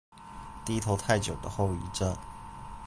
[0.65, 2.17] 低頭太久的後遺症